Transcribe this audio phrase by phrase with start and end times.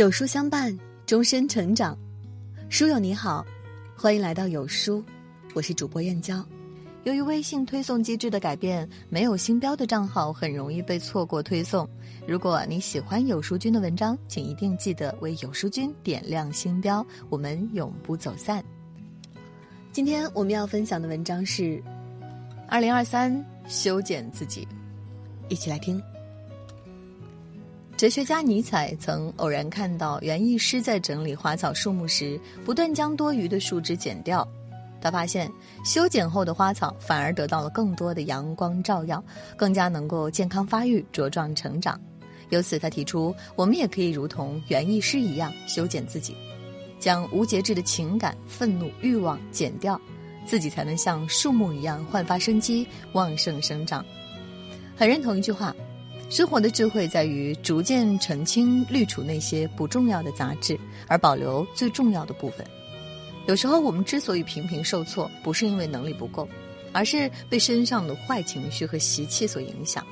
[0.00, 1.94] 有书相伴，终身成长。
[2.70, 3.44] 书友你好，
[3.94, 5.04] 欢迎来到有书，
[5.52, 6.42] 我是主播燕娇。
[7.04, 11.86] 由于微信推送机制的改变，没有星标的账号很容易被错过推送。
[12.26, 18.64] 如果你喜欢有书君的文章，请一定记得为有书君点亮星标，我们永不走散。
[19.92, 21.62] 今天我们要分享的文章是
[22.66, 24.66] 《二零二三修剪自己》，
[25.50, 26.02] 一起来听。
[28.00, 34.48] 哲学家尼采曾偶然看到园艺师在整理花草树木时，不断将多余的树枝剪掉。
[35.02, 35.52] 他发现，
[35.84, 39.22] 修剪后的花草反而得到了更多的阳光照耀，
[39.54, 42.00] 更加能够健康发育、茁壮成长。
[42.48, 46.34] 由此，他提出，我们也可以如同园艺师一样修剪自己，
[46.98, 50.00] 将无节制的情感、愤怒、欲望剪掉，
[50.46, 54.02] 自己才能像树木一样焕发生机、旺盛生长。
[54.96, 55.76] 很认同一句话。
[56.30, 62.64] 生活的智慧在于逐渐澄清、滤除那些不重要的杂质，而保留最重要的部分。
[63.48, 66.48] 有时候，我们之所以频频受挫，不是因为能力不够，
[66.92, 70.06] 而是被身上的坏情绪和习气所影响。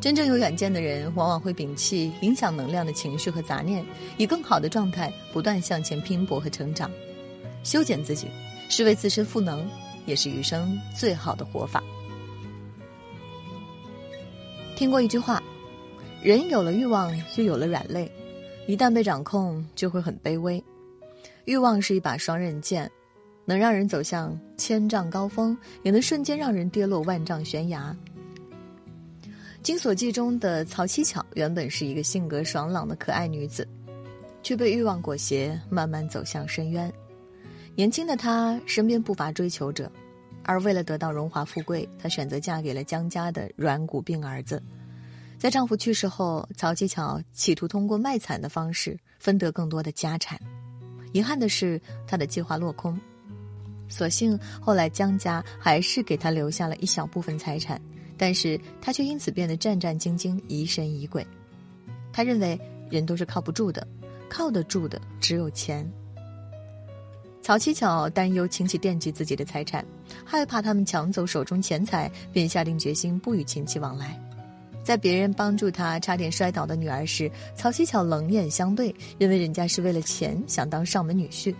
[0.00, 3.84] 真正有远见的人，往往会摒弃影响能量的情绪和杂念，
[4.16, 6.88] 以更好的状态不断向前拼搏和成长。
[7.64, 8.28] 修剪自己，
[8.68, 9.68] 是为自身赋能，
[10.06, 11.82] 也是余生最好的活法。
[14.80, 15.42] 听过一句话
[16.24, 18.10] ：“人有了欲望，就有了软肋，
[18.66, 20.64] 一旦被掌控，就会很卑微。
[21.44, 22.90] 欲望是一把双刃剑，
[23.44, 27.94] 能让人走向千丈高峰，也能瞬间让人跌落万丈悬崖。”
[29.62, 33.68] 《金锁记》中的曹七巧原本是一个性格爽朗的可爱女子，
[34.42, 36.90] 却被欲望裹挟，慢慢走向深渊。
[37.74, 39.92] 年轻的她身边不乏追求者。
[40.50, 44.60] 而为了得到荣华富贵，她选择嫁给了江家的软骨病儿子。
[45.38, 50.36] 在丈夫去世后，曹七巧企图通过卖惨的方式分得更多的家产。
[51.12, 53.00] 遗憾的是，她的计划落空。
[53.88, 57.80] 所幸后来江家还是给她留下了一小部分财产，
[58.18, 61.24] 但是她却因此变得战战兢兢、疑神疑鬼。
[62.12, 62.60] 她认为
[62.90, 63.86] 人都是靠不住的，
[64.28, 65.88] 靠得住的只有钱。
[67.40, 69.86] 曹七巧担忧亲戚惦记自己的财产，
[70.24, 74.18] 害怕他们抢走手中钱财，便下定决心不与亲戚往来。
[74.82, 81.54] 在别人帮助他差点摔倒的女儿时，曹七巧冷眼相对，认为人家是为了钱想当上门女婿，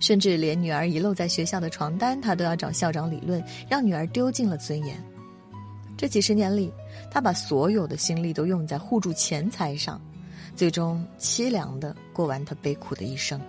[0.00, 4.96] 甚至连女儿遗漏在学校的床单，他都要找校长理论，让女儿丢尽了尊严。
[5.96, 6.72] 这几十年里，
[7.10, 10.00] 他把所有的心力都用在护住钱财上，
[10.56, 13.40] 最终凄凉的过完他悲苦的一生。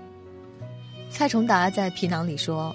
[1.10, 2.74] 蔡崇达在《皮囊》里说：“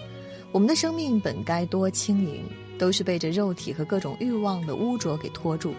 [0.53, 2.43] 我们的生命本该多轻盈，
[2.77, 5.73] 都是被这肉体和各种欲望的污浊给拖住。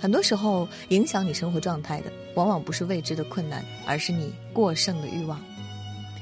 [0.00, 5.38] 很多时候，影响你生活状态的，往往不是未知的困难，而是你过剩的欲望。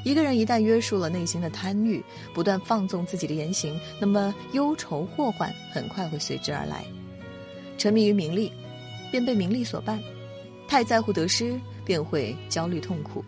[0.05, 2.03] 一个人一旦约束了内心的贪欲，
[2.35, 6.85] 不断放纵自己的言行，那么忧愁祸患很快会随之而来。
[7.79, 8.51] 沉迷于名利，
[9.13, 9.97] 便被名利所绊；
[10.67, 13.25] 太在乎得失，便会焦虑痛苦。”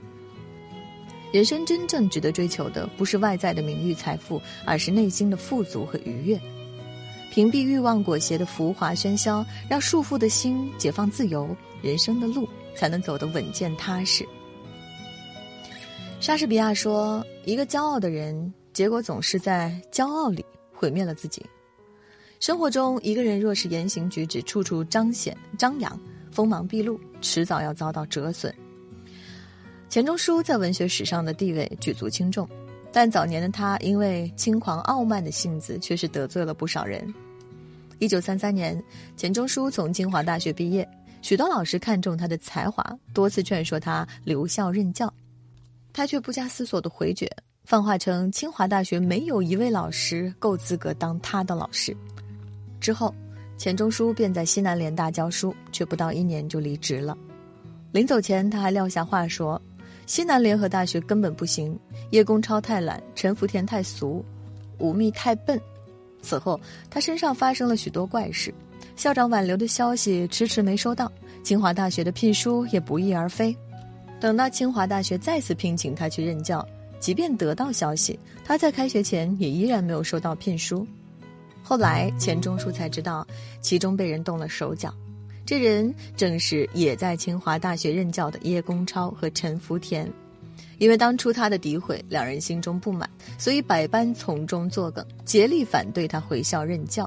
[1.33, 6.39] 人生真正值得追求的，不是外在的名誉财富，而是内心的富足和愉悦。
[7.31, 11.49] 屏蔽欲望裹挟的浮华喧嚣，让束缚的心解放自由，
[11.81, 14.29] 人生的路才能走得稳健踏实。
[16.21, 21.43] 莎士比亚说：“一个骄傲的人，结果总是在骄傲里毁灭了自己。”
[22.39, 25.99] 生活中，一个人若是言行举止处处彰显张扬、
[26.31, 28.55] 锋芒毕露，迟早要遭到折损。
[29.93, 32.49] 钱钟书在文学史上的地位举足轻重，
[32.91, 37.13] 但早年的他因为轻狂傲慢的性子，却是得罪了不少人。
[37.99, 38.83] 一九三三年，
[39.19, 40.89] 钱钟书从清华大学毕业，
[41.21, 42.83] 许多老师看中他的才华，
[43.13, 45.13] 多次劝说他留校任教，
[45.93, 47.31] 他却不加思索的回绝，
[47.67, 51.95] 放话称清华大学没有一位老师够资格当他的老师。
[52.81, 53.15] 之后，
[53.59, 57.15] 钱钟书便在西南联大教书，却不到一年就离职了。
[57.93, 59.61] 临走前，他还撂下话说。
[60.13, 61.75] 西南联合大学根本不行，
[62.11, 64.23] 叶公超太懒，陈福田太俗，
[64.77, 65.59] 武密太笨。
[66.21, 66.61] 此后，
[66.91, 68.53] 他身上发生了许多怪事，
[68.95, 71.11] 校长挽留的消息迟迟没收到，
[71.43, 73.57] 清华大学的聘书也不翼而飞。
[74.21, 76.63] 等到清华大学再次聘请他去任教，
[77.01, 80.87] 即便得到消息，他在开学前也依然没有收到聘书。
[81.63, 83.27] 后来，钱钟书才知道，
[83.63, 84.93] 其中被人动了手脚。
[85.53, 90.11] 这人正是也在清华大学任教的叶公超和陈福田，
[90.79, 93.07] 因为当初他的诋毁，两人心中不满，
[93.37, 97.07] 所以百般从中作梗，竭力反对他回校任教。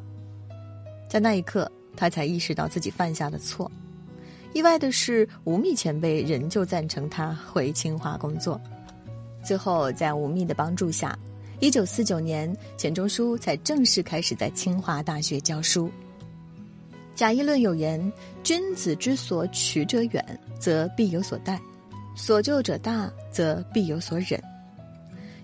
[1.09, 3.71] 在那一刻，他才意识到自己犯下的错。
[4.53, 8.61] 意外的是，吴宓前辈仍旧赞成他回清华工作。
[9.43, 11.17] 最后，在吴宓的帮助下，
[11.59, 15.89] 一九四九年，钱钟书才正式开始在清华大学教书。
[17.15, 18.11] 贾谊论有言
[18.43, 21.55] ：“君子之所取者远，则必有所待；
[22.13, 24.41] 所救者大，则必有所忍。”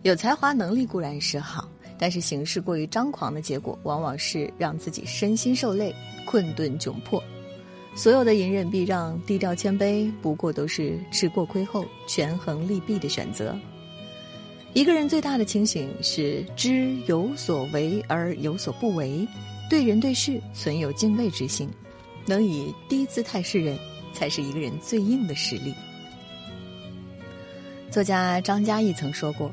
[0.03, 1.65] 有才华能力固然是好，
[1.97, 5.95] 但是行事过于张狂的结果，往往是让自己身心受累、
[6.25, 7.23] 困顿窘迫。
[7.95, 13.55] 所有的隐忍避让、低调谦卑，不过都是吃过亏后权衡利弊的选择。
[14.73, 19.27] 一个人最大的清醒是知有所为而有所不为，
[19.71, 21.69] 对人对事存有敬畏之心，
[22.25, 23.79] 能以低姿态示人，
[24.11, 25.73] 才是一个人最硬的实力。
[27.89, 29.49] 作家张嘉译曾说过。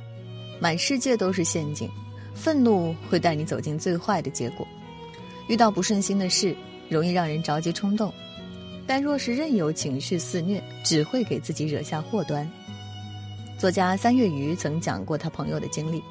[0.58, 1.88] 满世界都是陷阱，
[2.34, 4.66] 愤怒会带你走进最坏的结果。
[5.46, 6.52] 遇到不顺心的事，
[6.88, 8.12] 容易让人着急冲动，
[8.88, 12.44] 但若是任由情绪肆虐，只会给自己惹下祸端。
[13.56, 16.02] 作家三月鱼曾讲过他朋友的经历：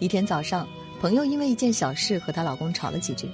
[0.00, 0.66] 一天早上，
[1.06, 3.30] 朋友因为一件小事和她老公吵了几句，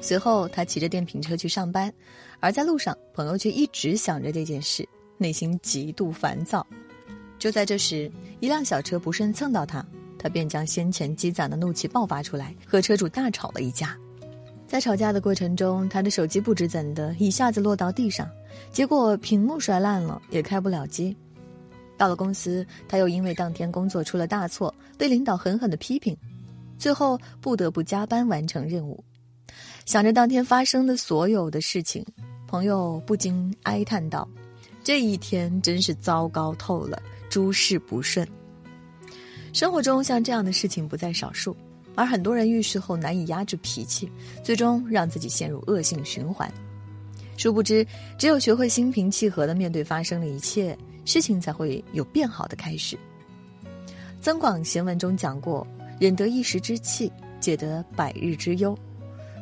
[0.00, 1.92] 随后她骑着电瓶车去上班，
[2.38, 6.64] 而在路上，朋友却一直想着这件事，内心极度烦躁。
[7.36, 9.84] 就在这时，一辆小车不慎蹭到她，
[10.16, 13.98] 她便将先前积攒的怒气爆发出来，和车主大吵了一架。
[14.68, 18.30] 在吵架的过程中，她的手机不知怎的一下子落到地上，
[18.70, 21.16] 结果屏幕摔烂了，也开不了机。
[21.96, 26.16] 到了公司，他又因为当天工作出了大错，被领导狠狠的批评，
[26.78, 29.02] 最后不得不加班完成任务。
[29.84, 32.04] 想着当天发生的所有的事情，
[32.46, 34.28] 朋友不禁哀叹道
[34.84, 38.26] ：“这一天真是糟糕透了。”诸事不顺，
[39.52, 41.54] 生活中像这样的事情不在少数，
[41.94, 44.10] 而很多人遇事后难以压制脾气，
[44.42, 46.50] 最终让自己陷入恶性循环。
[47.36, 47.86] 殊不知，
[48.16, 52.96] 只有学会心平气和的面对发生的一切，事情才会有变好的开始。
[54.22, 55.66] 《增广贤文》中讲过
[55.98, 57.10] ：“忍得一时之气，
[57.40, 58.76] 解得百日之忧。”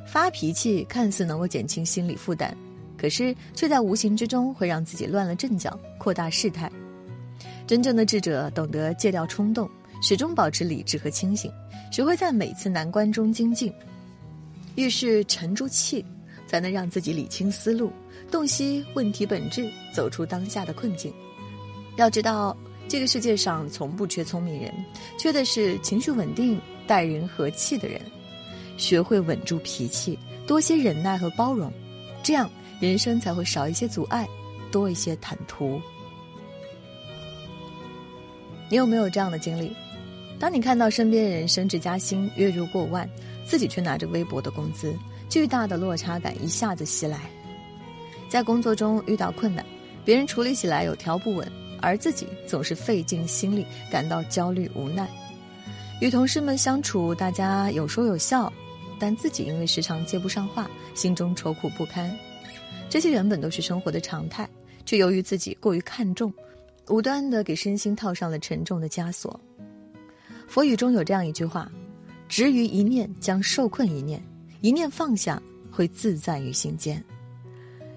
[0.06, 2.55] 发脾气看似能够减轻心理负担，
[2.97, 6.70] 可是却在无形之中会让自己乱了阵脚，扩大事态。
[7.67, 9.69] 真正的智者懂得戒掉冲动，
[10.00, 11.50] 始终保持理智和清醒，
[11.91, 13.73] 学会在每次难关中精进。
[14.76, 16.05] 遇事沉住气，
[16.47, 17.91] 才能让自己理清思路，
[18.31, 21.12] 洞悉问题本质，走出当下的困境。
[21.97, 22.56] 要知道，
[22.88, 24.73] 这个世界上从不缺聪明人，
[25.19, 28.00] 缺的是情绪稳定、待人和气的人。
[28.77, 31.73] 学会稳住脾气，多些忍耐和包容，
[32.23, 32.49] 这样
[32.79, 34.29] 人生才会少一些阻碍，
[34.71, 35.81] 多一些坦途。
[38.69, 39.75] 你有没有这样的经历？
[40.38, 43.09] 当你看到身边人升职加薪、月入过万，
[43.47, 44.94] 自己却拿着微薄的工资，
[45.29, 47.19] 巨大的落差感一下子袭来。
[48.29, 49.65] 在工作中遇到困难，
[50.05, 51.50] 别人处理起来有条不紊，
[51.81, 55.08] 而自己总是费尽心力，感到焦虑无奈。
[56.00, 58.52] 与同事们相处，大家有说有笑，
[58.99, 62.14] 但自己因为时常接不上话，心中愁苦不堪。
[62.88, 64.49] 这些原本都是生活的常态，
[64.84, 66.32] 却由于自己过于看重。
[66.88, 69.40] 无端的给身心套上了沉重的枷锁。
[70.46, 71.69] 佛语中有这样一句话
[72.28, 74.20] ：“执于一念，将受困一念；
[74.61, 77.02] 一念放下，会自在于心间。”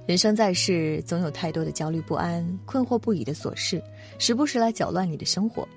[0.10, 3.80] 人生在世，总有太多的焦虑不安、困惑不已的琐事，
[4.18, 5.70] 时不时来搅乱你的生活。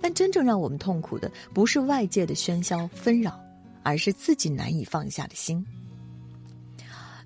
[0.00, 3.36] 但真正让我们痛苦的，不是外界的喧嚣纷扰，
[3.82, 5.66] 而是自己难以放下的心。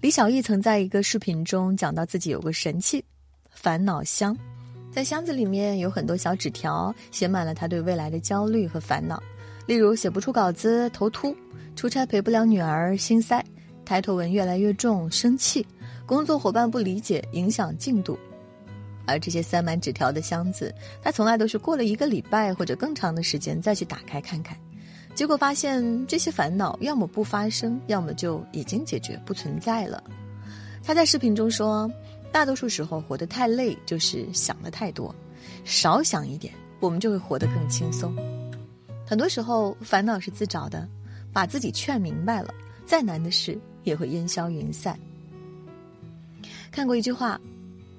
[0.00, 3.04] 李小艺曾在一个视频中讲到，自己有个神器——
[3.52, 4.34] 烦恼箱。
[4.90, 9.22] 在箱子里面有很多小纸条，写满了他对未来的焦虑和烦恼，
[9.66, 11.36] 例如写不出稿子头秃，
[11.76, 13.44] 出差陪不了女儿心塞，
[13.84, 15.66] 抬头纹越来越重生气，
[16.06, 18.18] 工作伙伴不理解影响进度。
[19.06, 24.56] 而这些塞满纸条的箱子，他从来都是过了一个礼拜或者更长的时间再去打开看看，
[25.14, 30.02] 结果发现这些烦恼要么不发生，要么就已经解决不存在了。
[30.82, 31.90] 他在视频中说。
[32.34, 35.14] 大多数时候活得太累，就是想的太多。
[35.64, 38.12] 少想一点，我们就会活得更轻松。
[39.06, 40.88] 很多时候烦恼是自找的，
[41.32, 42.52] 把自己劝明白了，
[42.84, 44.98] 再难的事也会烟消云散。
[46.74, 47.40] 看过一句话：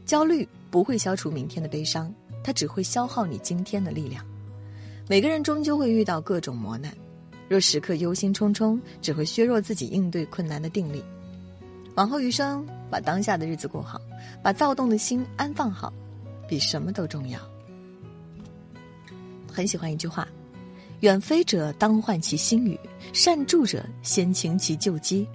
[0.05, 2.13] 焦虑不会消除明天的悲伤，
[2.43, 4.21] 它只会消耗你今天的力量。
[5.07, 6.93] 每个人终究会遇到各种磨难，
[7.47, 11.01] 若时刻忧心忡忡，只会削弱自己应对困难的定力。
[11.95, 13.97] 往后余生，把当下的日子过好，
[14.43, 15.93] 把躁动的心安放好，
[16.45, 17.39] 比什么都重要。
[19.49, 20.27] 很喜欢一句话
[20.99, 22.77] ：“远飞者当唤其心语，
[23.13, 25.25] 善助者先请其旧机。”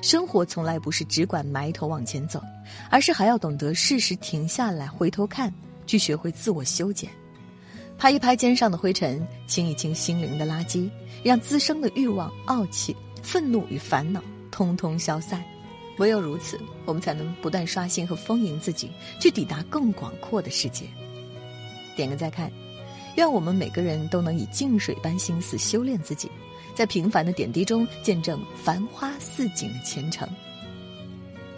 [0.00, 2.42] 生活从来不是只管埋头往前走，
[2.90, 5.52] 而是还要懂得适时停下来，回头看，
[5.86, 7.10] 去学会自我修剪，
[7.98, 10.88] 拍一拍肩上的灰尘，清一清心灵的垃圾，
[11.22, 15.42] 让滋生的欲望、傲气、愤怒与烦恼通通消散。
[15.98, 18.90] 唯有如此，我们才能不断刷新和丰盈自己，
[19.20, 20.86] 去抵达更广阔的世界。
[21.96, 22.52] 点个再看，
[23.16, 26.30] 愿我们每个人都能以静水般心思修炼自己。
[26.74, 30.28] 在平凡的点滴中见证繁花似锦的前程。